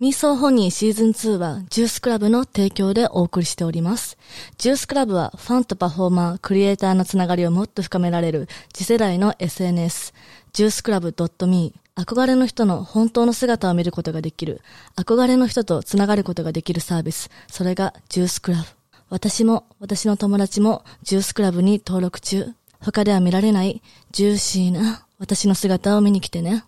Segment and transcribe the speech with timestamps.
[0.00, 4.16] ミーソーホニーシーズン2はジュースクラブの提供でお送りしております。
[4.56, 10.14] ジュースクラブはファンとパフォーマー、クリエイターのつながりをもっと深められる次世代の SNS、
[10.54, 11.14] ジュースクラブ
[11.46, 14.62] .me 憧れの人の本当の姿を見ることができる、
[14.96, 18.64] 憧れの人とつながることができるサービス、それがジュースクラブ。
[19.10, 22.46] 私も私の友達もジュースクラブに登録中。
[22.80, 23.82] 他では見られない
[24.12, 26.64] ジューシーな私の姿を見に来てね。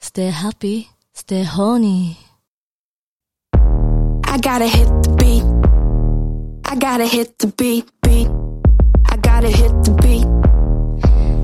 [0.00, 2.31] Stay happy, stay horny.
[4.32, 5.44] I gotta hit the beat.
[6.64, 8.28] I gotta hit the beat, beat.
[9.10, 10.24] I gotta hit the beat.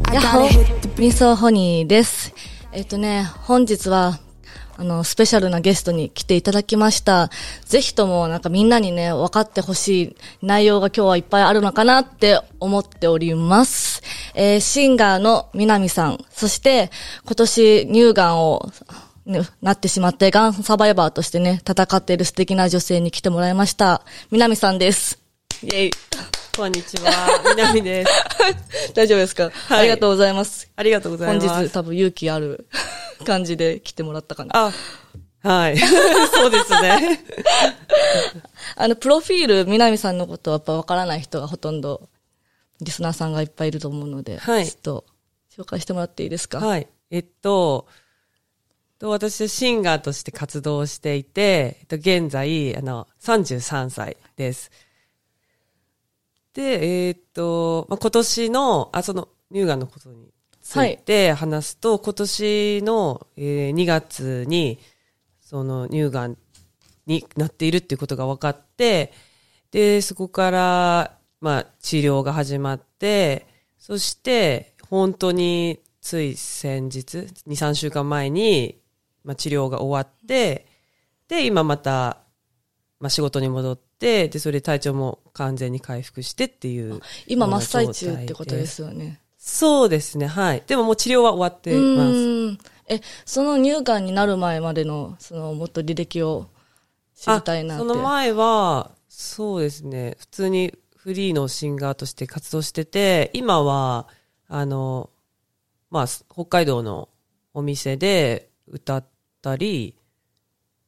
[0.08, 2.32] I gotta hit the ミーソーホニーです。
[2.72, 4.18] えっとね、本日は、
[4.78, 7.28] あの、スペシャルなゲストに来ていただきました。
[7.66, 14.02] ぜひとも、なんかみんなにね、分かってほしい内容が今日はいっぱいあるのかなって思っております。
[14.34, 16.90] えーシンガーの南さん、そして、
[17.26, 19.07] 今年乳がんを、ね
[19.60, 24.02] なってしまって、がんサバイバーとしてね、戦っている素敵な女性に来てもらいました。
[24.30, 25.18] 南さんです。
[25.62, 25.90] イェイ。
[26.56, 27.10] こんにちは。
[27.54, 28.10] 南です。
[28.94, 30.70] 大丈夫ですか、いありがとうございます。
[30.74, 31.66] ありがとうござい本ます。
[31.68, 32.66] 日多分勇気ある
[33.26, 34.50] 感じで来てもらったかな。
[34.54, 34.72] あ、
[35.46, 35.76] はい。
[36.32, 37.20] そうですね。
[38.76, 42.08] あの、プロフィール、南さんのことはやっぱわからない人がほとんど、
[42.80, 45.04] リスナーさんがいっぱいいると思うので、はいちょっと
[45.54, 46.58] 紹介してもらっていいですか？
[46.60, 46.86] はい。
[47.10, 47.86] えっと、
[48.98, 54.70] と私はシンガーとして活動していて、えっと、現在、あの、33歳です。
[56.52, 60.28] で、えっと、まあ、今年の、あ、その、乳がんのことに
[60.60, 64.78] ついて話すと、今年の、えー2月に、
[65.40, 66.36] その乳がん
[67.06, 69.12] になっているっていうことが分かって、
[69.70, 73.46] で、そこから、まあ、治療が始まって、
[73.78, 78.80] そして、本当に、つい先日、2、3週間前に、
[79.24, 80.66] まあ、治療が終わって、
[81.28, 82.18] で、今また、
[83.00, 87.00] まあ、仕事に戻って、で、それで体調も完全に回復してっていう。
[87.26, 88.66] 今真っ最中ってことで。
[88.66, 89.20] すよね。
[89.38, 90.62] そうですね、はい。
[90.66, 92.68] でももう治療は終わってうます。
[92.88, 96.48] え、その乳がんになる前までの、その、もっと履歴を
[97.14, 97.86] 知りたいなって。
[97.86, 104.08] その前は、そうですね、普通にフリーのシンガーとして活動してて、今は、
[104.48, 105.10] あの、
[105.90, 107.08] まあ、北海道の
[107.54, 109.04] お店で歌っ
[109.42, 109.96] たり、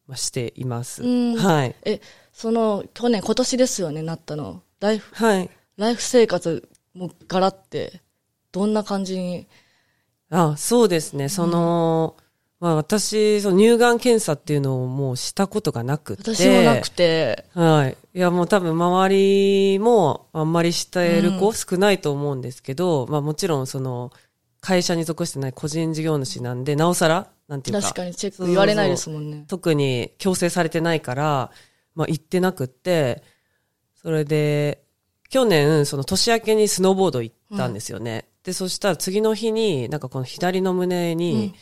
[0.06, 1.02] まあ、しています。
[1.02, 1.74] うんはい。
[1.84, 2.00] え、
[2.32, 4.62] その、去年、今年ですよね、なったの。
[4.80, 5.50] ライフ、はい。
[5.76, 8.02] ライフ生活もガラって、
[8.52, 9.46] どんな感じに、
[10.30, 12.16] あ、そうですね、その、
[12.60, 16.34] まあ私、その乳がん検査っていうのをもうしたことがなくて。
[16.34, 17.96] 私もなくて、はい。
[18.14, 24.12] いや、もう多分周りもあんまりしてる子少ないと思うんですけど、まあもちろんその、
[24.60, 27.82] 会社に属してない個人事業主なんで、なおさら、なんていうか。
[27.82, 29.44] 確かにチェック言われないですもんね。
[29.48, 31.50] 特に強制されてないから、
[31.96, 33.24] まあ行ってなくって、
[34.00, 34.84] それで、
[35.28, 38.28] 去年、その年明けにスノーボード行ったんですよね。
[38.44, 41.54] で、そしたら次の日に、なんかこの左の胸に、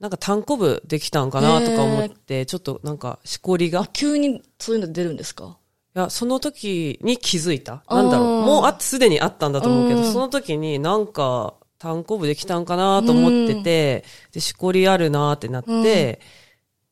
[0.00, 5.56] なんか単コブできたんかなとか思って、ちょっとなんかしこりがあ、急にそういうの出るんですか？
[5.94, 7.82] いや、その時に気づいた。
[7.88, 8.42] なんだろう。
[8.42, 16.20] もうあ、すでにあったんだと思うけど、うんその時になんか、単行部できたんかなと思ってて、で、しこりあるなってなって、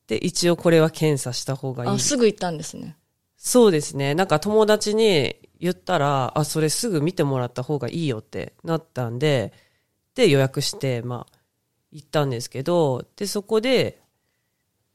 [0.07, 1.99] で、一応これは検査した方がいいあ、。
[1.99, 2.97] すぐ行ったんですね。
[3.37, 4.15] そうですね。
[4.15, 9.53] なんか友達に言ったら、あ、それすぐ見てもらった方がいいよってなったんで、
[10.15, 11.39] で、予約して、まあ、
[11.91, 14.01] 行ったんですけど、で、そこで、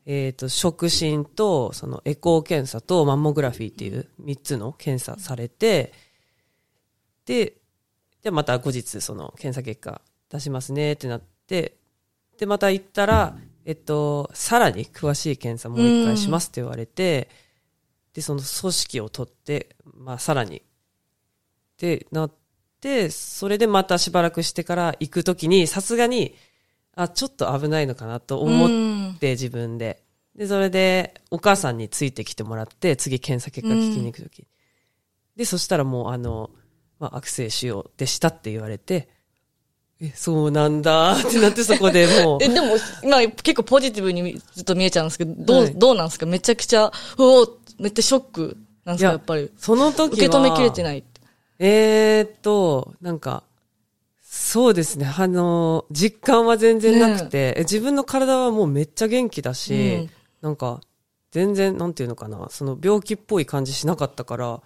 [0.05, 5.93] えっ、と、触診と、そのエコー検査とマンモグラフィーっていう3つの検査されて、
[7.25, 7.53] で、
[8.23, 11.77] で、また後日、その検査結果出しますねってなって、
[12.37, 17.29] で、また行ったら、えっと、さらに詳しい検査もう一回しますって言われて、
[18.13, 20.61] で、その組織を取って、まあ、さらに、っ
[21.77, 22.31] てなっ
[22.81, 26.35] て、それでまたしばらくしてから行くときに、さすがに、
[26.95, 30.03] あ、ちょっと危ないのかなと思っうんて、自分で。
[30.35, 34.47] で、それで、お母さんについてきてもらって、次検査結果聞きに行くとき。
[35.35, 36.49] で、そしたらもう、あの、
[36.99, 39.09] まあ、悪性腫瘍でしたって言われて、
[40.01, 42.67] え、そうなんだ ってなってそこでもう え、、でも、
[43.03, 46.25] 今結構ポジティブにずっと見えちゃうんですけど、どう、はいどうなんですか？
[46.25, 49.51] めちゃくちゃ、うおーめっちゃショックなんですかいややっぱり。
[49.57, 51.03] その時は、受け止めきれてない。
[51.59, 53.43] えーっと、なんか、
[54.23, 55.05] そうですね。
[55.17, 60.09] あの、実感は全然なくて、え自分の体はもうめっちゃ元気だし、うん
[60.41, 60.79] なんか、
[61.31, 64.61] 全然、なんていうのかな、その病気っぽい感じしなかったから、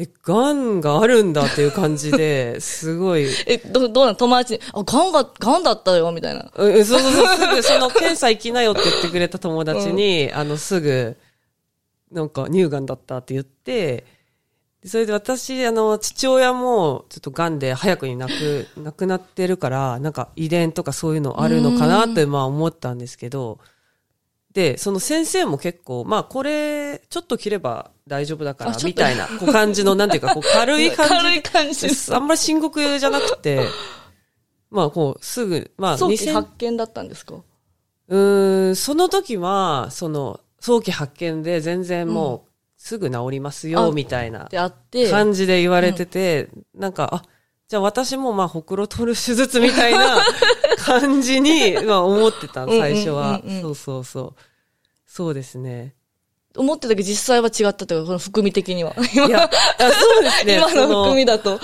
[0.00, 4.14] え、癌があるんだっていう感じで、 すごい、え、ど、どうなの？
[4.14, 6.48] 友達に、あ、ガンが、ガンだったよ、みたいな。
[6.54, 11.16] うんそうそうそう、すぐ、その検査行きなよって言ってくれた友達に、あの、すぐ、
[12.12, 14.04] なんか乳がんだったって言って、
[14.82, 23.58] でそれで私、あの、父親も、ちょっと癌で早くに亡く、 亡くなってるから、なんか遺伝とかそういうのあるのかなって、まあ思ったんですけど、
[24.58, 31.14] で、その先生も結構、まあこれ、ちょっと切れば大丈夫だからみたいな、こう感じの、なんていうか、こう軽い感じ。
[31.14, 32.12] 軽い感じです。
[32.12, 33.64] あんまり深刻じゃなくて、
[34.68, 37.36] まあこう、すぐ、まあ早期2000発見だったんですか？
[38.08, 47.22] うーん、その時は、その、早期発見で全然もう、すぐ治りますよ、あみたいなであって、感じで言われてて、なんか、あ、
[47.68, 50.18] じゃあ私もまあ、ほくろ取る手術みたいな
[50.78, 53.40] 感じに、まあ思ってた、最初は。
[53.62, 54.34] そうそうそう。
[55.18, 55.96] そうですね。
[56.56, 58.94] 思ってたけど実際は違ったというか、この含み的には。
[59.12, 60.58] 今いや、あそうですね。
[60.58, 61.58] 今のそ含みだと。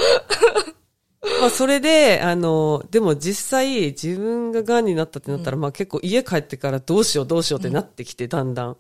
[1.41, 8.77] まあ、それで、あの、でも実際、自分が癌になったってなったら、まあ結構家帰ってからどうしようどうしようってなってきて、だんだん。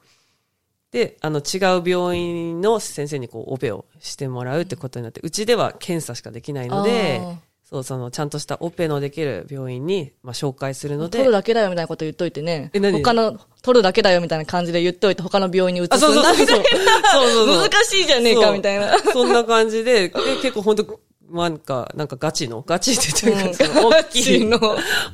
[0.90, 7.22] で、あの、違う病院の先生にこう、オペをしてもらうってことになって、うちでは検査しかできないので
[7.64, 12.70] そう、その、ちゃんとしたオペのできる病院に、まあ、紹介するので、取るだけだよみたいなこと言っといてね。
[12.74, 13.02] え何？
[13.02, 16.34] 他の、取るだけだよみたいな感じで言っておいて他の病院に移すんだそうそう。
[16.36, 16.62] そうそう
[17.48, 17.62] そう。
[17.62, 18.98] 難しいじゃねえかみたいな。
[19.12, 21.00] そんな感じで、で結構本当
[21.30, 24.60] なんか、なんかガチの、ガチって言ってるか、大きい、の。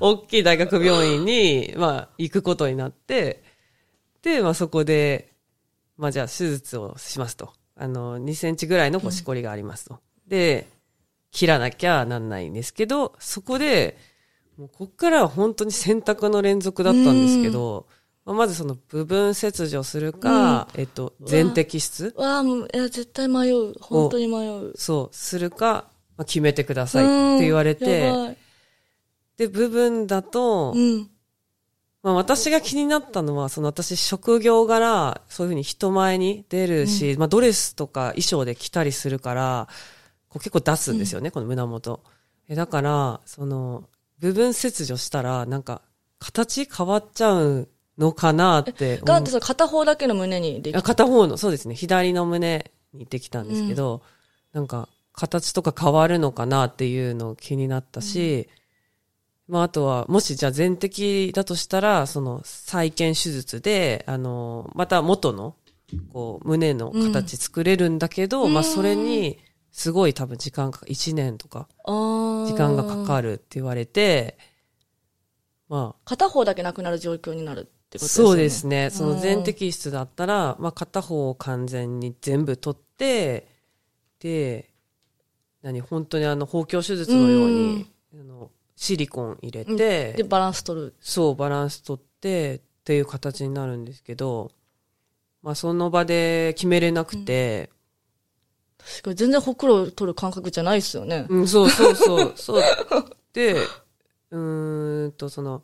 [0.00, 3.43] 大きい大学病院に、まあ、行くことになって、
[4.23, 5.32] で、まあそこで、
[5.96, 7.53] まあじゃあ手術をしますと。
[7.76, 10.00] あの、2センチぐらいのこうしこりがありますと。
[10.26, 10.67] で、
[11.32, 13.97] 切らなきゃなんないんですけど、そこで、
[14.59, 17.87] もうこっからは本当に選択の連続だったんですけど、
[18.27, 22.15] まあまずその部分切除するか、えっと、全摘出？
[22.17, 23.73] わあ、もういや、絶対迷う。
[23.81, 24.73] 本当に迷う。
[24.77, 25.87] そう、するか、
[26.17, 28.37] まあ、決めてくださいって言われうんて、
[29.38, 31.09] で、部分だと、うん。
[32.03, 39.69] まあ私が気になったのは、その私職業柄、そういうふうに人前に出るし、まあドレスとか衣装で着たりするから、
[40.31, 42.00] こう結構出すんですよね、この胸元。
[42.49, 43.85] え、だから、その、
[44.21, 45.82] 部分切除したら、なんか、
[46.19, 47.69] 形変わっちゃう
[47.99, 49.05] のかなって思う。
[49.05, 54.03] ガンってさ、片方だけの胸にできあ片方の、そうですね、左の胸にできたんですけど、
[54.53, 58.49] なんか、形とか変わるのかなっていうの気になったし、
[59.49, 65.56] まあ、あとは、もしじゃあ全摘だとしたら、その、再建手術で、あの、また元の、
[66.12, 69.38] こう、胸の形作れるんだけど、まあ、それに、
[69.72, 74.37] すごい多分時間かか、1年とか、時間がかかるって言われて、
[75.69, 78.31] まあ、片方だけなくなる状況になるってことですよね。
[78.31, 78.90] そうですね。
[78.90, 83.49] その全うん摘出だったら、まあ片方を完全に全部取って、
[84.19, 84.70] で、
[85.62, 90.94] 何、本当にあの、包協手術のように、あの、シリコン入れて、で、バランス取る。
[91.00, 94.50] そう、バランス取って、っていう形になるんですけど、
[95.43, 97.70] まあその場で決めれなくて、
[98.81, 101.27] 確かに全然ほくろ取る感覚じゃないですよね。
[101.29, 102.62] うん、そうそうそう、そう。
[103.32, 103.55] で、
[104.31, 105.62] うーんと、その、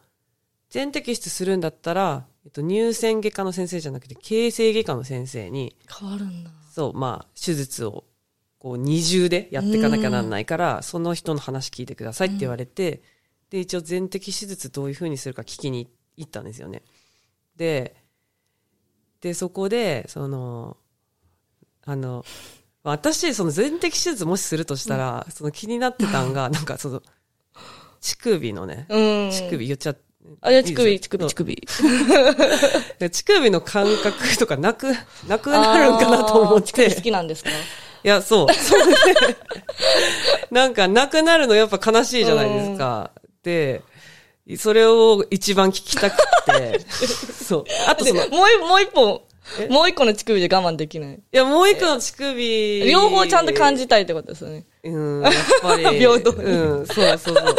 [0.70, 6.50] 全摘出するんだったら、えっと、乳腺外科の先生じゃなくて、形成外科の先生に、変わるんだ。
[6.72, 8.04] そう、まあ、手術を、
[8.58, 13.02] こう、二重でやっていかなきゃなんないから、その人の話聞いてくださいって言われて、
[13.50, 16.82] で、一応全摘手術どういう風にするか聞きに行ったんですよね。
[17.56, 17.96] で、
[19.20, 20.76] で、そこで、その、
[21.84, 22.26] あの、まあ
[22.90, 27.02] 私、その全摘手術もしするとしたら、その気になってたんが、 なんかその、
[28.00, 29.30] 乳首のね、うん。
[29.30, 29.98] 乳首言っちゃっ
[30.40, 31.54] あ、いや、乳首、乳首、よ乳首。
[32.98, 34.88] で乳首の感覚とかなく、
[35.28, 36.94] なくなるんかなと思って。
[36.94, 37.50] 好きなんですか？
[37.50, 37.54] い
[38.08, 38.52] や、そう。
[38.54, 38.94] そうね。
[40.50, 43.10] なんか、なくなるのやっぱ悲しいじゃないですか。
[43.42, 43.82] で、
[44.58, 46.16] それを一番聞きたく
[46.46, 46.80] て。
[47.44, 47.64] そう。
[47.88, 49.25] あともう一、もう一本え、
[49.70, 51.20] もう一個の乳首で我慢できない。
[51.30, 52.84] や、もう一個の乳首。
[52.90, 54.66] 両方ちゃんと感じたいってことですよね。
[54.84, 55.84] うん、やっぱり。
[55.98, 57.56] 平等にうん、そうそうそう。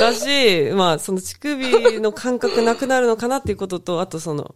[0.00, 4.54] だし、まあ、その乳首の感覚なくなるのかなっていうことと、あとその、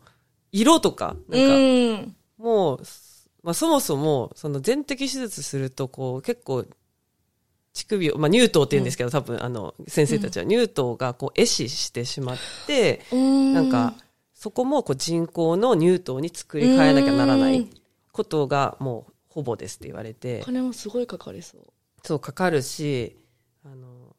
[0.53, 2.17] 色とか、うなんか、ん。
[2.39, 2.83] もう、
[3.43, 6.65] まあそもそも、その全摘手術すると、こう、結構、
[7.75, 13.95] 乳首を、まあ乳頭って言うんですけど、多分、あの、先生たちは乳頭がこう、壊死してしまって、ななんか、、
[14.45, 17.71] そこもこう人工の乳頭に作り変えなきゃならないうん
[18.13, 21.63] ことが、もう、ほぼですって言われてお、金もすごいかかりそう。
[22.05, 23.17] そう、かかるし、
[23.65, 24.15] あの、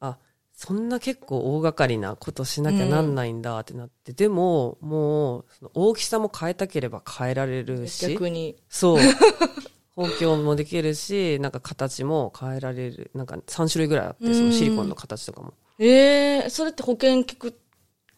[0.00, 0.18] あ、
[0.52, 8.56] そんな結構大掛かりなことしなきゃなんないんだってなって、でも、もう、その大きさも変えたければ変えられるし、逆に。
[8.68, 8.98] そう。
[9.94, 13.12] 補強もできるし、なんか形も変えられる。
[13.14, 15.54] なんか3種類ぐらいあって、そのシリコンの形とかも。
[15.78, 17.61] ええそれって保険効く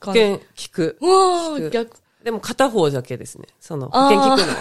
[0.04, 0.98] 保険効く。
[1.00, 1.96] うわ効くー逆。
[2.22, 3.46] でも片方だけですね。
[3.60, 4.60] その、保険効くのは。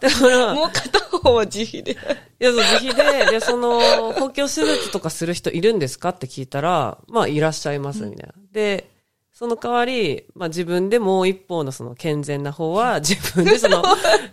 [0.00, 1.92] だから、 もう片方は自費で。
[1.92, 1.96] い
[2.38, 8.34] や、そう自費で、で、その、補強手術とかする人いるんですかって聞いたら、まあ、いらっしゃいます、みたいな。
[8.52, 8.88] で、
[9.32, 13.82] その代わり、まあ自分でもう一方のその健全な方は、 自分でその、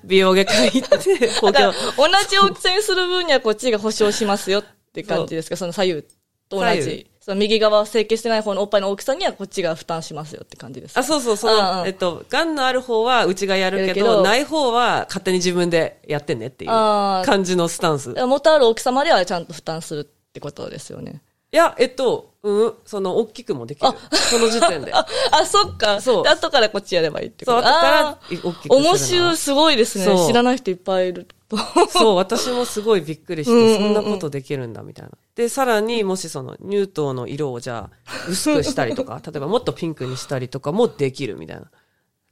[0.04, 5.58] 美容外科行って、補強だから、同じ大きさにする分にはこっちが保証しますよって感じですか？
[5.58, 6.06] その左右
[6.52, 7.08] と同じ。
[7.22, 18.12] その右側整形してない方のおっぱいの大きさにはこっちが負担しますよって感じですかあ、そうそう、そうえっと、癌のある方はうちがやるけど、ない方は勝手に自分でやってねっていう感じのスタンス。
[18.18, 21.22] い元ある大きさまではちゃんと負担するってことですよね。
[21.52, 23.92] や、えっと、うん、その、大きくもできる。
[24.12, 24.92] その時点で。
[24.96, 26.02] あ、あ、そっか。
[26.02, 31.58] そうで後からこっちやればいいってこそう、と後から大きく面白い、すごいですね知らない人いっぱいいると。
[31.90, 35.12] そう、私もすごいびっくりして、そんなことできるんだ、みたいな。
[35.36, 41.64] で、さらに、もしその、乳頭の色をじゃあ、薄くしたりとか、 例えばもっとピンクにしたりとかもできる、みたいな。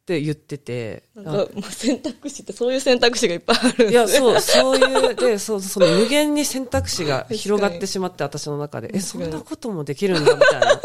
[0.09, 1.03] って言ってて。
[1.13, 10.73] なんか、もう選択肢ってそういう選択肢がいっぱいあるんですねいや、そう、そういう、で、そう、その無限に選択肢が広がってしまって、私の中で、え、そんなこともできるんだ、みたいな。
[10.73, 10.81] っ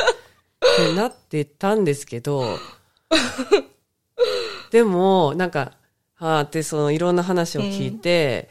[0.77, 2.59] てなってたんですけど、
[4.71, 5.73] でも、なんか、
[6.15, 8.51] はあって、その、いろんな話を聞いて、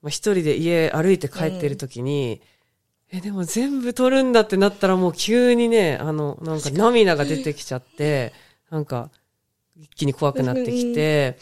[0.00, 2.40] まあ一人で家歩いて帰ってる時に、
[3.12, 8.32] え、でも全部取るんだってなったらもう急にね、あの、なんか涙が出てきちゃって、
[8.70, 9.10] なんか、
[9.80, 11.38] 一気に怖くなってきて、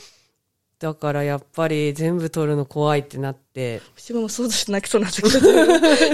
[0.78, 5.40] だからやっぱり全部取るの怖いってなって、自分も想像して泣きそうになったけど、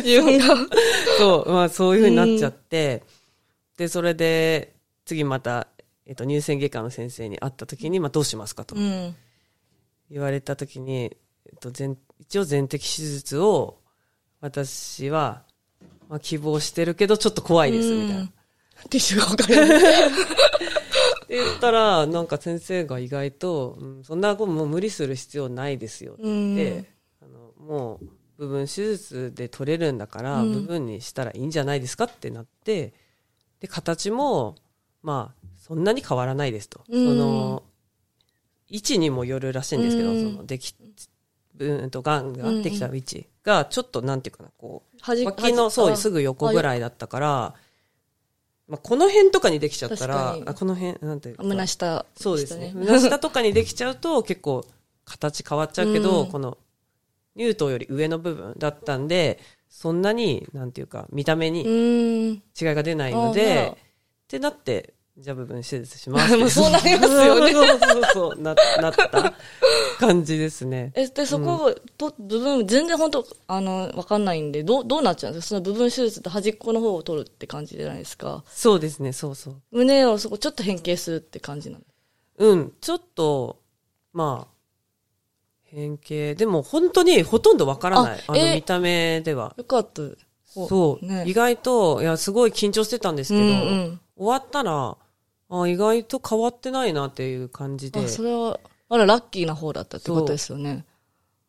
[0.03, 0.57] 自分が。
[1.19, 3.03] そう、まあそういう風になっちゃって、
[3.77, 5.69] で、それで、次また、
[6.07, 9.15] えっと、乳腺外科の先生に会った時に、まあどうしますかとうん。
[10.11, 11.15] 言われた時に、
[11.47, 13.79] えっと、全一応全摘手術を、
[14.41, 15.43] 私は、
[16.09, 18.27] まあ希望してるけど、ちょっと怖いです、みたいな。
[18.27, 19.55] ティッシュが分かる。
[21.41, 26.85] って言ったら、なんか先生が意外と、うん、そんなこともう無理する必要ないですよって言って、
[27.23, 28.07] あのもう
[28.39, 32.95] 部分手術で取れるんだから、部分にしたらいいんじゃないですかってなって、
[33.61, 34.57] で、形も、
[35.03, 36.85] まあ、そんなに変わらないですと。
[36.89, 37.05] うん。
[37.07, 37.63] その、
[38.69, 40.33] 位置にもよるらしいんですけど、うん。
[40.33, 40.75] その、でき、
[41.59, 42.33] うんと、がん。
[42.33, 47.55] ができた位置が、ちょっとなんていうかな、こう、端脇の、そう、すぐ横ぐらいだったから、
[48.67, 51.43] まあ、この辺とかにできちゃったらあこの辺、なんていうか。
[51.43, 52.73] 胸下、そうですね。
[52.73, 54.65] 下胸下とかにできちゃうと結構
[55.05, 56.57] 形変わっちゃうけど、うんこの
[57.37, 61.63] 乳頭より上の部分だったんで、そんなに、なんていうか、見た目うに。
[61.63, 62.41] 違い
[62.75, 63.77] が出ないのあで、あっ
[64.29, 66.35] てなって、じゃあ部分手術します。
[66.37, 69.33] もうそうなりますよねそうそうそう、な、なった
[70.01, 70.91] 感じですね。
[70.97, 75.49] え、で、そこ、と、部分、全然本当あの、わかんないんで、どう、どうなっちゃうんですか？
[75.51, 78.43] その部分手術って端っこの方を取るって感じじゃないですか？
[78.49, 79.55] そうですね、そうそう。
[79.71, 81.85] 胸をそこちょっと変形するって感じなの？
[82.39, 83.61] うん、ちょっと、
[84.13, 84.55] まあ、
[85.63, 86.35] 変形。
[86.35, 88.25] でも本当にほとんどわからない。
[88.27, 89.55] あの見た目では。
[89.57, 90.03] よかった。
[90.47, 94.97] そう、ね意外と、いや、すごい緊張してたんですけど、うんうん終わったら、
[95.51, 98.01] あ意外と変わってないなっていう感じで。
[98.01, 100.71] あ、それは、あら、ラッキーな方だったってことですよね。
[100.71, 100.85] うん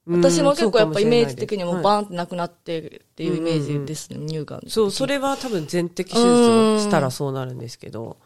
[0.08, 4.62] 私も結構やっぱイメージ的にはもバーンってなくなってっていうイメージですね、乳がん。
[4.68, 8.18] そう、それは多分全摘手術をしたらそうなるんですけど、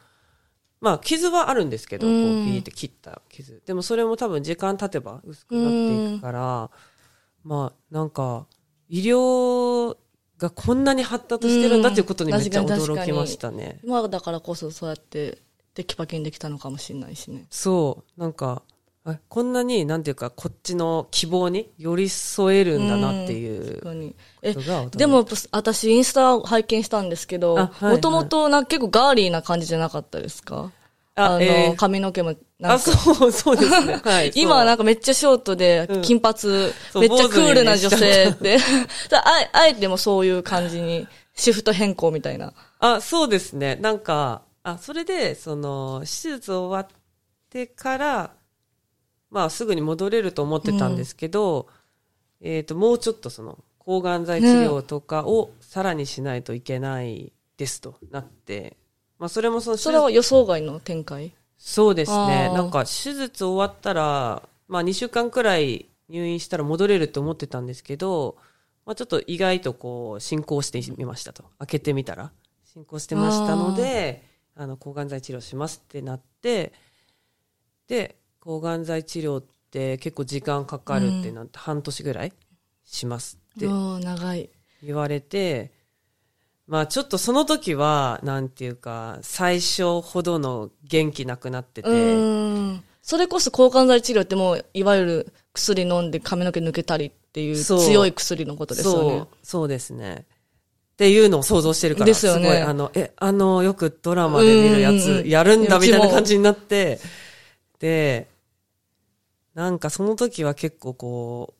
[0.81, 3.61] まあ、傷はあるんですけど、こう、ピうんーって切った傷。
[3.65, 6.71] でもそれも多分時間経てば薄くなっていくから、
[7.45, 8.45] まあ、なんか、
[8.89, 9.95] 医療
[10.37, 13.79] がこんなに発達してるんだっていうことにめっちゃ驚きましたね。
[13.83, 15.37] 今だからこそそうやって
[15.79, 17.45] テキパキにできたのかもしれないしね。
[17.49, 18.63] そう、なんか、
[19.05, 24.09] あこんなに、なんていうか、こっちの希望に寄り添えるんだなっていう確かに。
[24.09, 24.53] こえ
[24.97, 30.73] でも私インスタを拝見したんですけど、もともとなんか結構ガーリーな感じじゃなかったですか？
[31.15, 32.79] あの、えー髪の毛もなんあ、か。
[32.79, 33.99] そう、そうですね。
[34.03, 34.33] はい。
[34.35, 38.57] 今はなんか、かめっちゃショートでうん、金髪、そうめっちゃクールな女性って。
[39.09, 42.51] だあえあえてもそういう感じに、シフト変更みたいな。
[42.79, 43.77] あ、そうですね。
[43.77, 46.99] なんか、あ、それで、その、手術終わっ
[47.49, 48.33] てから、
[49.29, 51.67] まあ、すぐに戻れると思ってたんですけど、
[52.41, 58.77] えっ、と、もうちょっとその、抗がん剤治療とかをさらにしないといけないですとなって、
[59.17, 61.33] まあ、それもそのそれは予想外の展開？
[61.57, 62.51] そうですね。
[62.53, 68.37] なんか手術終わったら、まあ2週間くらい入院したら戻れると思ってたんですけど、
[68.85, 71.43] まあちょっと意外とこう進行してみましたと。
[71.57, 72.31] 開けてみたら。
[72.63, 74.23] 進行してましたので、
[74.59, 76.73] あの抗がん剤治療しますってなって、
[77.87, 82.33] で、抗がん剤治療って結構時間かかるってなって半年ぐらい
[82.83, 83.65] しますって。
[84.83, 85.71] 言われて、
[86.67, 91.89] まあちょっとその時は、なんていうか、最初ほどの元気なくなってて。
[93.01, 100.25] それこそ抗がん剤治療ってもう、いわゆる薬飲んで髪の毛抜けたりっていう強い薬のことですよねそうですね。
[100.99, 102.45] っていうのを想像してるから、ですよね。
[102.49, 106.99] ごい、あの、え、あの、よくドラマで見るやつ、やるんだみたいな感じになって、
[107.79, 108.27] で、
[109.55, 111.59] なんかその時は結構こう、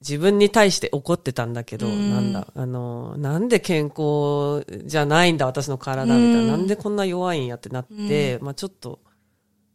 [0.00, 2.10] 自分に対して怒ってたんだけど、うん。
[2.10, 6.48] なんだ、あの、なんで健康じゃないんだ、私の体、みたいな、うん。
[6.48, 9.00] なんでこんな弱いんやってなって、まあちょっと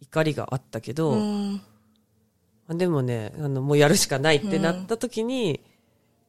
[0.01, 1.21] 怒りがあったけど、
[2.67, 5.61] でもね、あの、もうやるしかないってなった時に、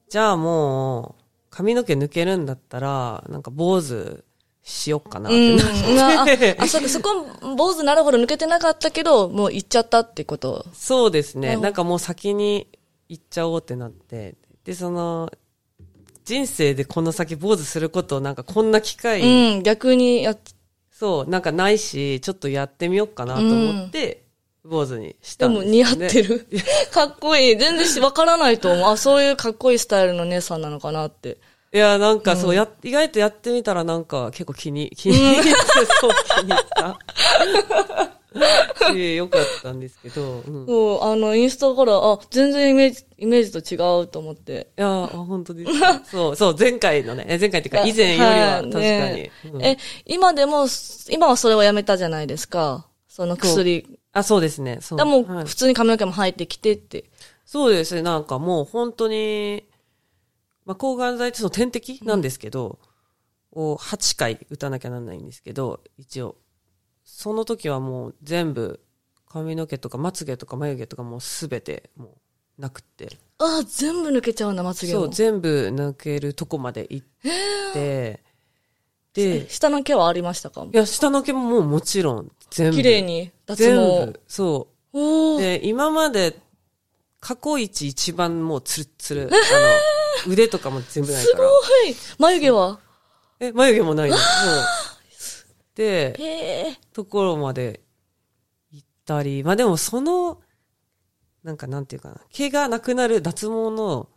[0.07, 1.18] じゃあもう、
[1.49, 4.23] 髪の毛抜けるんだったら、なんか坊主
[4.63, 7.09] しよっかなってなって、うんああ、そ、そこ、
[7.55, 10.65] 坊主なるほど抜けてなかったけど、もう行っちゃったってこと？
[10.73, 11.55] そうですね。
[11.55, 11.61] うん。
[11.61, 12.67] なんかもう先に
[13.07, 15.31] 行っちゃおうってなって、で、その、
[16.25, 20.37] 人生でこの先坊主することなんかこんな機会、うん、逆にやっ、
[20.91, 24.25] そう、なんかないし、ちょっとやってみようかなと思って、
[24.65, 25.83] 坊主にしたでんです、ね。
[25.83, 26.47] も似合ってる。
[26.91, 27.57] かっこいい。
[27.57, 28.89] 全然わからないと思う。
[28.89, 31.37] あ、そういうかっこいいスタイルの姉さんなのかなって。
[31.71, 35.49] いや、なんかそう、や、意外とやってみたらなんか結構気に、気に入って、
[36.01, 36.99] そう、気に入った。
[38.91, 40.63] し、よかったんですけど、うん。
[40.63, 44.69] いそう、あの、インスタから、あ、全然イメージ、イメージと違うと思って。
[44.75, 46.01] や、あ本当ですか。
[46.05, 48.81] そう、そう、前回のね、え前回っていうか以前よりははい確かに。
[48.83, 50.67] ねうんえ、今でも、
[51.09, 52.87] 今はそれをやめたじゃないですか。
[53.07, 53.98] その薬。
[54.13, 54.79] あ、そうですね。
[54.81, 54.97] そう。
[54.97, 57.09] でも、はい普通に髪の毛も生えてきてって。
[57.45, 58.01] そうですね。
[58.01, 59.63] なんかもう本当に、
[60.65, 62.79] まあ、抗がん剤ってその点滴なんですけど、
[63.51, 66.35] を8回打たなきゃなんないんですけど、一応。
[67.03, 68.79] その時はもう全部、
[69.27, 72.17] 髪の毛とかまつげとか眉毛とかもうすべても
[72.57, 73.17] うなくって。
[73.37, 75.01] あ、全部抜けちゃうんだ、まつげも。
[75.01, 77.07] そう、全部抜けるとこまで行っ
[77.73, 78.23] て、
[79.13, 80.63] で、下の毛はありましたか？
[80.63, 82.77] いや、下の毛ももうもちろん全部。
[82.77, 84.21] 綺麗に脱全毛部。。
[84.27, 85.41] そう。
[85.41, 86.39] で、今まで、
[87.19, 89.21] 過去一一番もうツルッツル。
[89.23, 89.25] あ
[90.25, 91.43] の、腕とかも全部ないから。
[91.43, 91.51] は
[91.89, 91.95] い。
[92.17, 92.79] 眉毛は？
[93.39, 94.25] え、眉毛もないのもう。
[95.75, 96.77] で。
[96.93, 97.81] ところまで
[98.71, 100.39] 行ったり、まあでもその、
[101.43, 104.09] なんかなんていうかな、毛がなくなる脱毛の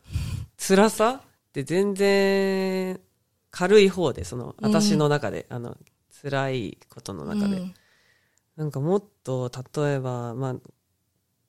[0.58, 3.00] 辛さって全然
[3.52, 5.76] 軽い方で、その、私の中で、あの、
[6.22, 7.58] 辛いことの中で。
[7.58, 7.74] うん
[8.54, 10.56] なんかもっと、例えば、まあ、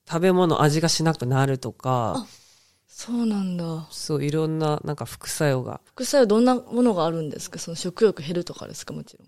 [0.08, 2.26] 食べ物味がしなくなるとか、
[2.88, 3.88] そうなんだ。
[3.92, 5.82] そう、いろんな、なんか副作用が。
[5.84, 7.60] 副作用どんなものがあるんですか？
[7.60, 8.94] その食欲減るとかですか？
[8.94, 9.28] もちろん。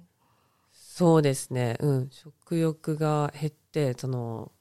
[0.72, 2.10] そうですね、うん。
[2.10, 4.54] 食欲が減って、その、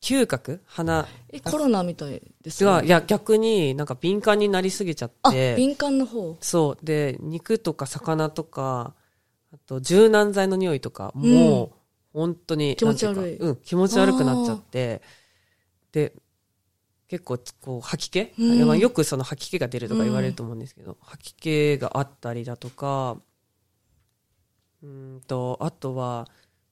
[0.00, 0.60] 嗅覚？
[0.64, 1.08] 鼻？
[1.30, 2.86] え、コロナみたいですが、ね。
[2.86, 6.36] いや、逆になんか敏感になりすぎちゃっあ、て、敏感の方？
[6.40, 6.84] そう。
[6.84, 8.94] で、肉とか魚とか、
[9.52, 11.70] あと柔軟剤の匂いとか、もう、
[12.12, 13.36] 本当に、気持ち悪い。
[13.36, 15.02] うん、気持ち悪くなっちゃって、
[15.92, 16.12] で、
[17.08, 18.78] 結構、こう、吐き気、うん。
[18.78, 23.16] よくその吐き気が出るとか言われると思うんですけど、吐き気があったりだとか、
[24.82, 26.28] うんと、あとは、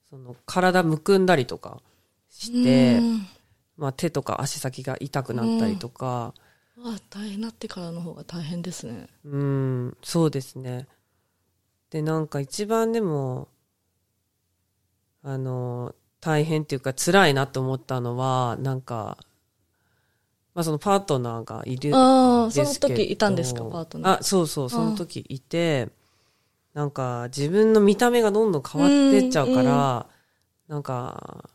[0.09, 1.81] その、体むくんだりとか
[2.39, 3.27] してう、ん
[3.77, 6.33] まあ手とか足先が痛くなったりとか、
[6.77, 9.07] うわ、大変なってからの方が大変ですね。
[9.25, 10.87] うん、そうですね。
[11.89, 13.47] で、なんか一番でも、
[15.23, 19.17] あの、大変っていうか辛いなと思ったのは、なんか、
[20.53, 24.19] まあそのパートナーがいるああ、そのですけど時いたんですかパートナー。
[24.19, 25.89] あ、そうそう、その時いて、
[26.73, 30.07] なんか自分の見た目がどんどん変わってっちゃうから、
[30.67, 31.49] なんか、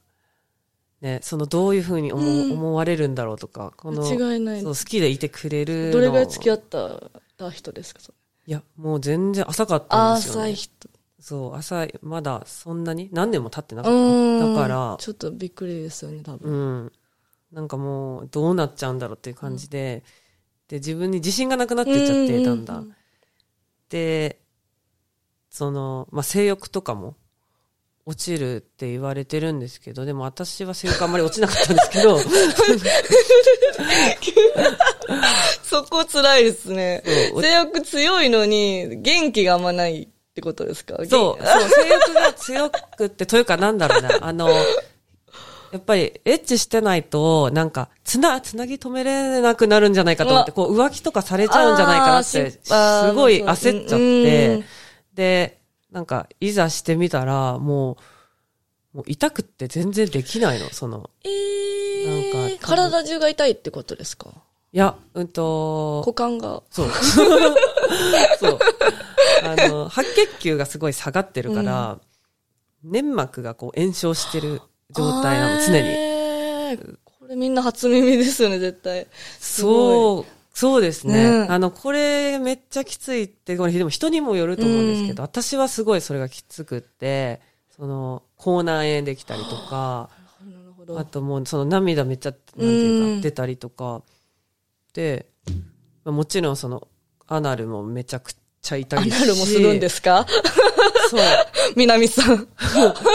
[1.03, 8.15] ね、そのどういうふうに思,、うん思われるんだろうとか、この、間違いないそう好きでいてくれるのどれぐらい付き合ったた人ですかそれ？
[8.47, 10.41] いや、もう全然浅かったんですよ、ね。
[10.43, 10.89] 浅い人。
[11.19, 13.99] そう、浅い、まだそんなに何年も経ってなうかった。
[14.47, 14.55] ん。
[14.55, 16.85] だから、ちょっとびっくりですよね、多う分。
[16.87, 16.93] ん。
[17.53, 20.05] なんかもう、どうなっちゃうんだろうっていう感じで、
[20.69, 22.95] で、自分に自信がなくなってっちゃって、うんだんだん。
[23.91, 24.41] で、
[25.51, 27.17] その、まあ、性欲とかも
[28.05, 32.19] 落ちるって言われてるんですけど、でも私は性欲あんまり落ちなかったんですけど、
[35.63, 37.03] そこ辛いですね。
[37.41, 40.97] 性欲強いのに、元気があんまないってことですか？
[40.97, 54.65] そう、そう、性欲が強くって、というかなんだろうな、 あの、やっぱり、エッチしてないと、なんか、つな、つなぎ止めれなくなるんじゃないかと思って、うこう、浮気とかされちゃうんじゃないかなって、すごい焦っちゃっうんて、
[55.15, 55.62] で、
[55.93, 57.99] なんか、いざしてみたら、も
[58.95, 64.31] う、もう痛くって全然できないの、その、えー、なんか体中が痛いってことですか？
[64.75, 66.63] いや、うんと股、間が。
[66.71, 66.89] そう。
[68.41, 68.59] そう。
[69.45, 71.99] あの、白血球がすごい下がってるから、
[72.83, 75.89] 粘膜がこう炎症してる状態なの、常に。
[75.89, 76.97] に。
[77.05, 79.07] これみんな初耳ですよね、絶対。
[79.41, 81.41] そう、そうですね。
[81.43, 87.41] ねあの、これめっちゃきついって、これでも人にもよると思うんですけど、私はすごいそれがきつくって、
[87.75, 90.11] その、口内炎できたりとか。
[90.97, 94.03] あともうその涙めっちゃ、なんていううんか、出たりとか、
[94.93, 95.27] で、
[96.05, 96.89] まあもちろんその、
[97.29, 99.15] アナルもめちゃくちゃ痛いし。
[99.15, 100.27] アナルもするんですか？
[101.09, 101.21] そう。
[101.77, 102.49] 南さん。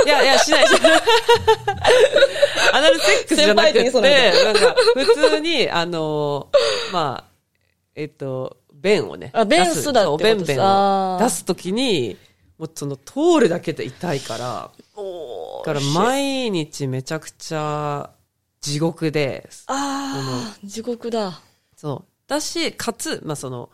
[0.05, 1.01] いやいや、しないしない。
[2.73, 6.47] アナルセックスじゃなくて、なんか、普通に、あの、
[6.91, 7.26] まあ、
[7.97, 9.31] えっと、便をね。
[9.33, 12.15] あ便出すすだって便便を出すときに、
[12.59, 18.11] もうその、通るだけで痛いから、おだから毎日めちゃくちゃ
[18.61, 21.41] 地獄で、ああ、地獄だ。
[21.75, 22.11] そう。
[22.27, 23.71] だし、かつ、まあその、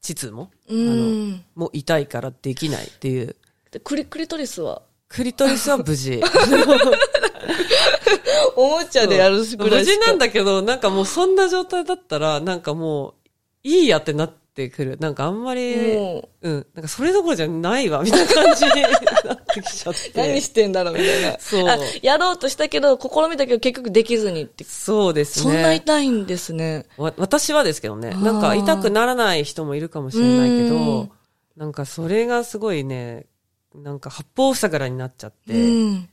[0.00, 1.44] 膣も、うん。
[1.54, 3.36] もう痛いからできないっていう。
[3.70, 4.80] でクリ、クリトリスは？
[5.06, 6.22] クリトリスは無事。
[8.56, 13.14] おもちゃでやるぐらい無事なんだけど、なんかもうそんな状態だったら、なんかもう、
[13.62, 14.96] いいやってなってくる。
[15.00, 18.88] なんかあんまり、もうん、なんかそれどころじゃないわ、みたいな感じにな
[19.34, 20.12] ってきちゃって。
[20.14, 21.38] 何してんだろうみたいな。
[21.38, 24.64] そうあやろうとしたけど、試みたけど結局できずにって。
[24.64, 25.52] そうですね。
[25.52, 26.86] そんな痛いんですね。
[26.96, 31.10] わ私はですけどね、なんか痛くならない人もいるかもしれないけうどん、
[31.56, 33.26] なんかそれがすごいね、
[33.74, 36.08] なんか八方塞がらになっちゃって、うん。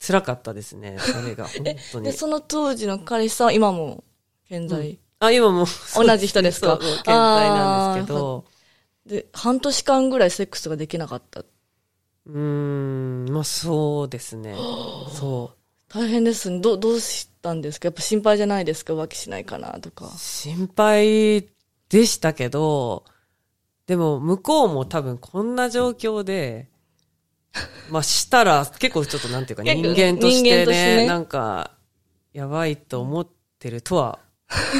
[0.00, 2.16] 辛かったですね、それが、 本当で、に。
[2.16, 4.04] その当時の彼氏さんは今も
[4.48, 4.98] 健在？
[5.20, 6.78] あ、今も、同じ人ですか？
[7.04, 8.44] 健在なんですけど、
[9.06, 11.40] で、半年間ぐらいセックスができなかった？
[11.40, 14.54] うーん、まあそうですね。
[15.12, 15.58] そう。
[15.92, 16.60] 大変ですね。
[16.60, 17.86] ど、どうしたんですか？
[17.86, 18.92] やっぱ心配じゃないですか？
[18.94, 20.12] 浮気しないかなとか。
[20.18, 21.48] 心配
[21.88, 23.04] でしたけど、
[23.86, 26.68] でも向こうも多分こんな状況で、
[27.90, 31.72] まあしたら結構ちょっとなんていうか人間としてねね、なんか、
[32.32, 34.18] やばいと思ってるとは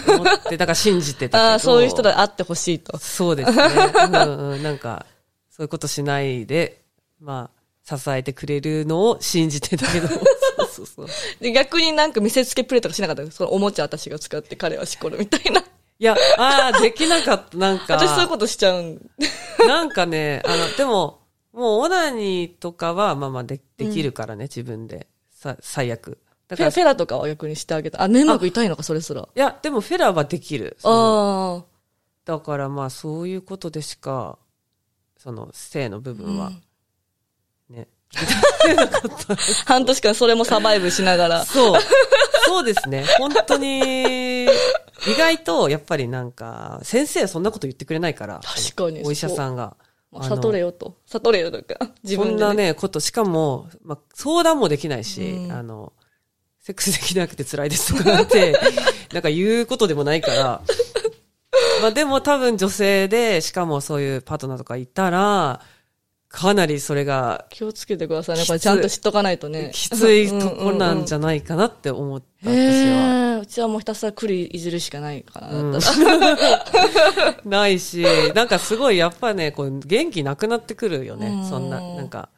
[0.07, 1.45] 思って、だから信じてたけど。
[1.51, 2.97] ああ、そういう人であってほしいと。
[2.99, 3.63] そうですね。
[3.65, 5.07] うんうん、 なんか、
[5.51, 6.83] そういうことしないで、
[7.21, 10.09] まあ、支えてくれるのを信じてたけど。
[10.09, 10.21] そう
[10.67, 11.09] そうそう。
[11.41, 15.61] で、逆になんか見せつけプレイとかしなかったそのおもちゃ私が使って彼はしこるみたいな。
[15.61, 17.95] いや、ああ、できなかった、なんか。
[17.95, 19.11] 私そういうことしちゃうん。
[19.67, 21.18] なんかね、あの、でも、
[21.53, 25.09] もうオナニーとかは、まあまあで、できるからね、自分で。
[25.31, 26.19] さ、最悪。
[26.49, 28.03] だから、いフェフェラとかは逆にしてあげた。
[28.03, 29.29] あ、粘膜痛いのか、それすら。
[29.35, 30.77] や、でもフェラはできる。
[30.81, 31.79] そのあ
[32.25, 34.39] だからまあ、そういうことでしか、
[35.17, 36.53] その、性の部分は、
[37.71, 37.89] ね。
[38.15, 38.19] あ。
[39.67, 41.45] 半年間それもサバイブしながら。
[41.45, 41.81] そう。
[42.47, 43.05] そうですね。
[43.19, 44.49] 本当に、意
[45.19, 48.41] 外と、やっぱりなんか、先生はそんなこと言ってくれないから。
[48.43, 49.77] 確かにお医者さんが。
[50.19, 50.97] まあ悟れよと。
[51.07, 51.91] 悟れよとか。
[52.03, 55.93] 自そ分で、んなね、こと、しかも、まあ、相談もできないし、うんあの、
[56.61, 58.59] セックスできなくて辛いですとかなんて、
[59.13, 60.63] なんか言うことでもないから、
[61.81, 65.63] まあでも多分女性で、しかもそういうパートナーとかいたら、
[66.29, 68.43] かなりそれが気をつけてくださいね。
[68.43, 69.71] きつこれちゃんと知っとかないとね。
[69.73, 73.18] きついとこなんじゃゃないかなって思った、へ私は。
[73.39, 73.43] え。
[73.43, 75.73] うちはもうひたすら栗いじるしかないかな。
[75.73, 77.37] だったら。
[77.45, 81.47] ないし、なんかすごいやっぱね、こう元気なくなってくるよねう。
[81.47, 82.29] んそんな、なんか。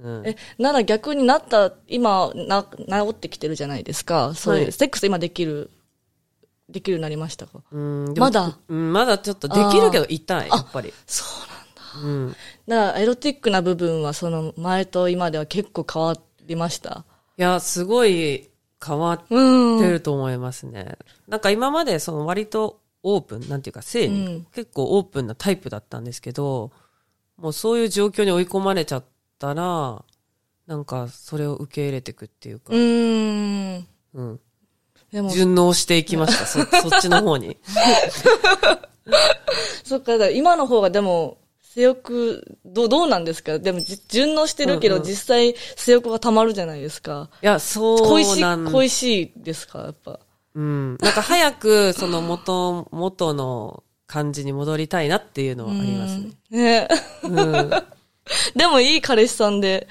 [0.00, 0.26] うん。
[0.26, 4.32] え、なら逆になった、今、な、治ってきてるじゃないですか。
[4.34, 5.70] そういう、はいセックス今できる、
[6.68, 7.60] できるようになりましたか？
[7.72, 8.58] うんまだ？
[8.68, 10.92] うん、まだちょっとできるけど痛い、やっぱり。
[11.06, 11.24] そ
[11.96, 12.26] ううん。
[12.26, 12.34] なんだ。
[12.76, 16.14] だから、エロティックな部分は、その、前と今では結構変わ
[16.46, 17.04] りました？
[17.38, 18.48] いや、すごい
[18.84, 19.80] 変わっうん。
[19.80, 20.96] てると思いますね。
[21.26, 26.70] なんか今までその割とオープン、なんていうか性うにん結構オープンなタイプだったんですけど、
[27.36, 29.04] もうそういう状況に追い込まれちゃっ
[29.38, 30.04] たら、
[30.66, 33.86] なんかそれを受け入れていくっていうかう、ーん。
[34.14, 34.40] うん。
[35.12, 36.60] でも、順応していきました、そ、
[36.90, 37.56] そっちの方に。
[39.84, 41.38] そっか、今の方がでも、
[41.78, 43.60] 性欲、どう、どうなんですか？
[43.60, 47.30] でも、じ順応してるけど、実際、性欲が溜まるじゃないですか。
[47.40, 49.78] いや、そ恋しい、うなん恋しいですか？
[49.80, 50.18] やっぱ。
[50.56, 50.96] うん。
[51.00, 56.18] なんか早く、 その元、元の感じに戻りたいなっていうのはあります
[56.50, 56.88] ね。
[57.22, 57.70] うんねうん。
[58.58, 59.86] でもいい彼氏さんで、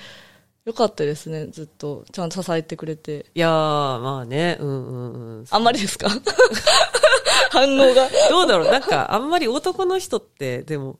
[0.65, 2.03] よかったですね、ずっと。
[2.11, 3.27] ちゃんと支えてくれて。
[3.33, 5.45] いやー、まあね、うんうんうん。
[5.49, 6.09] あんまりですか？
[7.51, 8.09] 反応が。
[8.29, 8.71] どうだろう？
[8.71, 10.99] なんか、あんまり男の人って、でも、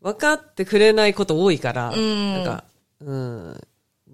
[0.00, 2.64] 分かってくれないこと多いから、うんなんか、
[3.00, 3.60] うん。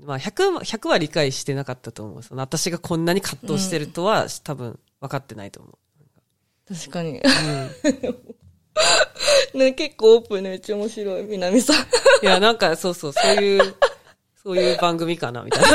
[0.04, 2.22] まあ100、100は理解してなかったと思う。
[2.22, 6.74] その私がこんなに葛藤してるとは、多分分かってないと思う。
[6.74, 7.10] 確かに。
[7.10, 7.18] うん。
[9.58, 11.76] ね、結構オープンでめっちゃ面白い、南さん。
[11.76, 11.80] い
[12.22, 13.74] や、なんか、そうそう、そういう、
[14.46, 15.68] そういう番組かな、みたいな。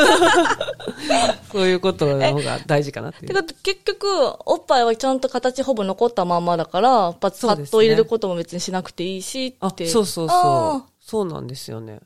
[1.52, 3.28] そういうことの方が大事かなっていう。
[3.28, 4.08] てか、結局、
[4.46, 9.88] おっぱいはちゃんと形ほぼ残ったまんまだから、パッと入れることも別にしなくていいしあっ、て。
[9.88, 10.92] そうそうあそう。
[11.02, 12.00] そうなんですよね。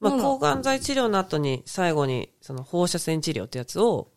[0.00, 4.08] まあ、うん抗がん剤治療の後に、最後に、その放射線治療ってやつを、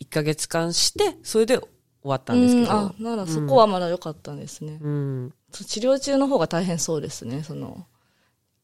[0.00, 1.68] 1ヶ月間して、それで終
[2.02, 2.72] わったんですけど。
[2.72, 4.80] うんあ、ならそこはまだ良かったんですね。
[4.82, 5.34] うん。
[5.52, 7.86] そう治療中の方が大変そうですね、その、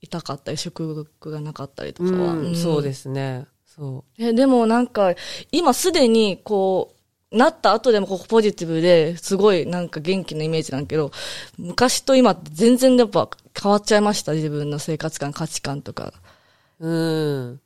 [0.05, 2.35] 痛かったり、食欲がなかったりとかは。
[2.35, 3.47] うん、そうですね。
[3.67, 5.15] そえ、でもなんか、
[5.51, 6.95] 今すでに、こ
[7.33, 11.11] う、なった後でもここポジティブですごいなんか元気なイメージなんだけど、
[11.59, 13.29] 昔と今って全然やっぱ
[13.61, 16.13] 変わっちゃいました、自分の生活観、価値観とか。
[16.79, 16.89] う。
[16.89, 16.91] う
[17.55, 17.61] ん。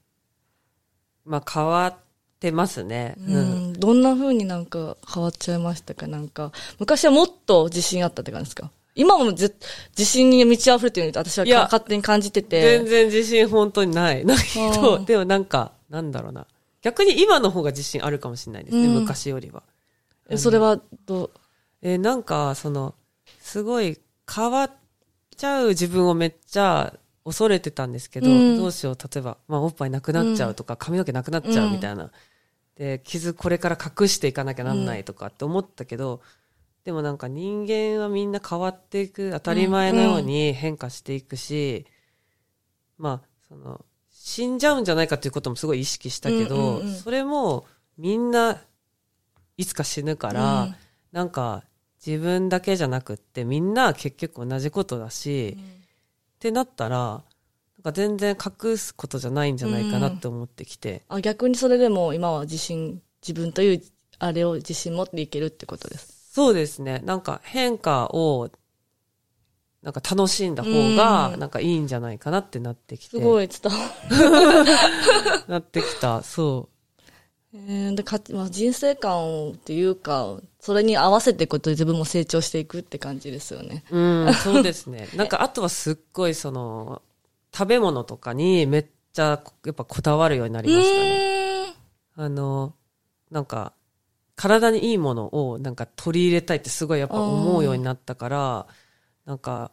[1.27, 1.97] まあ、変わっ
[2.41, 3.17] てますね。
[3.19, 3.71] ううん。
[3.71, 6.07] ん、どんな風になんか変わっちゃいましたか？
[6.07, 8.71] なんか、昔はもっと自信あったって感じですか？
[8.99, 9.55] 今もぜ
[9.97, 12.61] 自信に満ち溢れてると私は勝手に感じてて。
[12.61, 14.25] 全然自信本当にない。
[14.25, 16.49] ないけど、うんでもなんか、なんだろうな。
[16.83, 19.63] 逆に今の方が自信あるかもしれないですね、うん昔よりは。
[20.29, 21.31] えそれはどう、
[21.81, 22.97] えーなんか、その、
[23.41, 24.71] すごい変わっ
[25.37, 26.93] ちゃう自分をめっちゃ
[27.25, 32.11] 恐れてたんですけど、うんどうしよう、例えば、まあ、おっぱいなくなっちゃうとか、髪の毛なくなっちゃうみたいな。
[32.75, 36.21] で、傷これから隠していかなきゃなんないとかって思ったけど、
[36.85, 41.87] でもなんか人間はみんな変わっていく、当たり前のように変化していくし、
[42.97, 48.61] まあ、その、死んじゃうんじゃないかっていうこともすごい意識したけど、うんうんうんそれもみんな
[49.57, 50.77] いつか死ぬから、うん。
[51.13, 51.65] なんか
[52.05, 55.59] 自分だけじゃなくってみんな結局同じことだし、
[56.37, 61.03] ってなったら、なんか全然隠すことじゃないんじゃないかなって思ってきて。
[61.09, 63.83] あ、逆にそれでも今は自信、自分という、
[64.21, 66.18] あれを自信持っていけるってことです。
[66.39, 67.03] そうですね。
[67.05, 68.49] なんか変化を、
[69.83, 73.19] なんか楽しんだ方が、うんなんかいいんじゃないかなってなってきて。
[73.19, 74.75] すごい伝わ
[75.49, 76.23] なってきた。
[76.23, 76.69] そ
[77.53, 83.83] えーでかまあ、人生観をっていうか、それに合わせていくことで自分も成長していくって感じですよね。
[83.91, 83.99] う。
[83.99, 85.09] うん、そうですね。
[85.17, 87.03] なんかあとはすっごいその、
[87.53, 91.75] 食べ物とかにめっちゃやっぱこだわるようになりましたね。
[92.15, 92.75] あの、
[93.33, 93.73] なんか、
[94.39, 98.67] 体にいいものをなんか取り入れたいってすごいやっぱ思うようになったから、
[99.27, 99.73] なんか、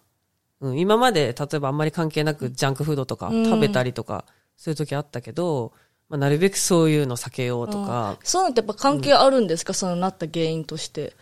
[0.60, 3.45] うん、今まで例えばあんまり関係なくジャンクフードとかうん。
[3.45, 4.25] 食べたりとか、
[4.58, 5.71] そういう時あったけど、
[6.10, 11.15] まあ、なるべくそういうの避けようとか、そういうのってやっぱ関係あるんですか、そのなった原因として。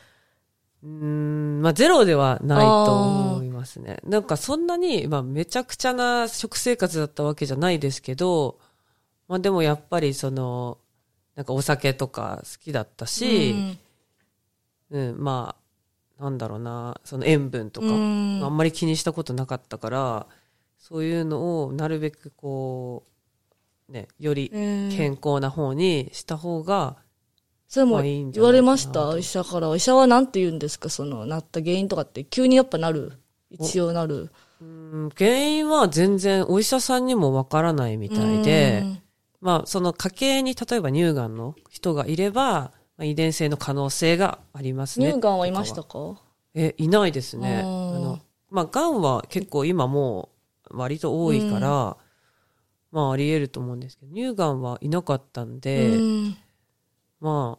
[0.82, 3.98] うーん、まあゼロではないと思いますね。
[4.06, 8.58] なんかそんなに、まあめちゃくちゃな食生活だったわけじゃないですけど、
[9.28, 10.78] まあでもやっぱりその、
[11.36, 13.78] なんかお酒とか好きだったし、
[14.92, 15.56] うん、ま
[16.20, 18.42] あ、なんだろうな、その塩分とか、うん。
[18.44, 20.28] あんまり気にしたことなかったから、
[20.78, 23.04] そういうのをなるべくこ
[23.90, 24.90] う、ね、よりうん。
[24.96, 26.98] 健康な方にした方が、
[27.68, 29.18] それも言われました？
[29.18, 29.76] 医者から。
[29.76, 30.90] 医者はなんて言うんですか？
[30.90, 33.14] その、なった原因とかって急にやっぱなる？
[33.50, 34.32] 一応なる。
[34.62, 39.03] うん原因は全然お医者さんにもわからないみたいで、うん
[39.44, 45.12] まあその家系に例えば乳がんの人がいれば、まあ、遺伝性の可能性がありますね。
[45.12, 46.22] 乳がんはいましたとか？
[46.22, 47.60] かえ、いないですね。
[47.60, 50.30] あの、まあ、がんは結構今も
[50.72, 51.98] う割と多いから、
[52.92, 56.38] まあ、あり得ると思うんですけど、乳がんはいなかったんで、うん
[57.20, 57.58] ま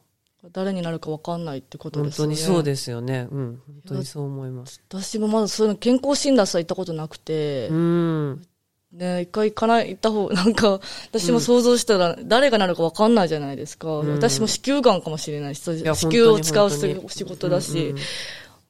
[0.52, 2.26] 誰になるかわかんないってこあ、本とですよね。
[2.26, 3.28] 当にそうですよね。
[3.30, 4.82] うん、本当にそう思います。
[4.88, 8.46] 私もまだそういうの健康診断さ行ったことなくて、うん。
[8.94, 10.80] ね、一回行かない、行った方、なんか、
[11.10, 13.88] 私も想像したら、誰がなるかわかんないじゃないですか。
[13.88, 14.12] ん。
[14.12, 18.02] 私も子宮がんかもしれないし、子宮を使う仕事だし、うんうん。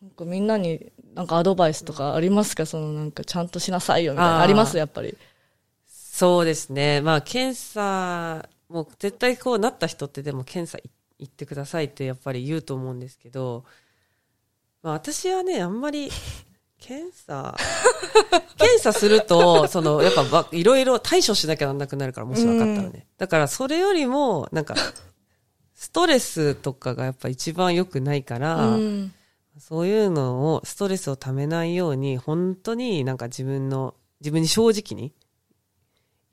[0.03, 2.67] なんかみんなに、なんかアドバイスとかありますか？
[2.67, 4.41] そのなんかちゃんとしなさいよみたいな。
[4.41, 4.77] あります？
[4.77, 5.17] やっぱり。
[5.87, 7.01] そうですね。
[7.03, 13.65] まあ、検査、もう絶対こうなった人ってでも検査い行ってくださいってやっぱり言うと思うんですけど、
[14.83, 16.11] まあ私はね、あんまり、
[16.79, 17.57] 検査、
[18.59, 23.07] 検査すると、その、やっぱば、いろいろ対処しなきゃなんなくなるから、もし分かったらね。
[23.17, 24.75] だから、それよりも、なんか、
[25.75, 29.15] ストレスとかがやっぱ一番良くないから、うん。
[29.59, 35.13] そういうのを、ストレスをためないように、本当になんか自分の、自分に正直に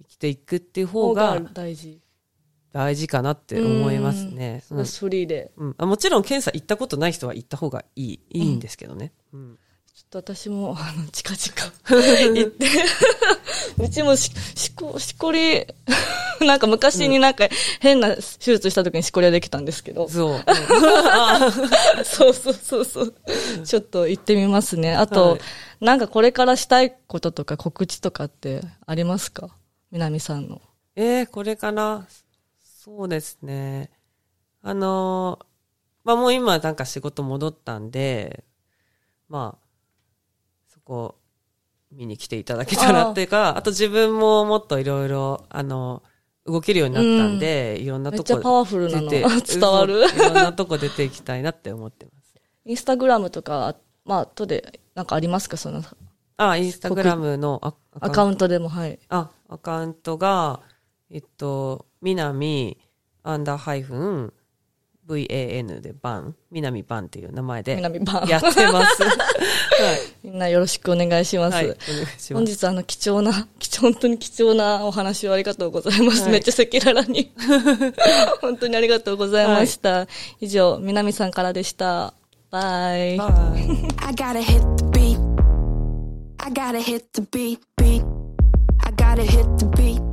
[0.03, 2.01] 生きていくっていう方方がが大事。
[2.73, 4.63] 大事かなって思いますね。
[4.71, 4.85] うん。
[4.85, 5.51] フリーで。
[5.57, 9.11] うんあもちろん検査行ったことない人は行った方がいい、いいんですけどね。
[9.33, 9.59] うん。
[10.11, 11.73] と私も、あの、近々
[12.35, 12.67] 行って、
[13.81, 15.65] うちもし、しこ、しこり、
[16.45, 17.47] なんか昔になんか
[17.79, 20.43] 変な手術した時にしこりはできたんですけど、そう。
[22.03, 23.13] そうそうそうそう。
[23.65, 24.95] ちょっと行ってみますね。
[24.95, 25.39] あと、はい
[25.81, 29.49] なんかこれからしたいこととか告知とかってありますか？
[29.89, 30.61] 南さんの。
[30.95, 32.05] えー、これから、
[32.83, 33.89] そうですね。
[34.61, 35.45] あのー
[36.03, 38.43] まあもう今なんか仕事戻ったんで、
[39.27, 39.60] まあ、
[40.91, 41.15] そこ
[41.93, 46.03] 見に来ていただけたらっていうか、あと自分ももっといろいろ、あの、
[46.45, 49.23] 動けるようになったんで、いろんなとこ出て
[49.57, 50.05] 伝わる。
[50.05, 52.35] いろんなとこ出ていきたいなって思ってます。
[52.65, 55.55] インスタグラムとか、まあ、後で、なんかありますか？
[55.55, 55.81] その、
[56.35, 58.99] あ、インスタグラムのアアカウンントでも、はい。
[59.07, 60.59] あ、アカウントが、
[61.09, 62.77] えっと、みなみ、
[63.23, 64.33] アンダーハイフン、
[65.11, 69.03] VAN でバン、みなみバンっていう名前で南バンやってます。
[69.03, 69.13] はい。
[70.23, 71.55] みんなよろしくお願いします。
[71.55, 72.33] はい、お願いします。
[72.33, 76.23] 本日あの貴重な、貴重、本当に貴重なお話をありがとうございます。
[76.23, 77.31] はいめっちゃ赤裸々に。
[78.41, 80.07] 本当にありがとうございました。
[80.39, 82.13] 以上、南さんからでした。
[82.49, 83.17] バイ。
[83.17, 83.61] はい。
[84.05, 85.31] I gotta hit the beat.
[86.39, 88.03] I gotta hit the beat, beat.
[88.83, 90.10] I gotta hit the beat.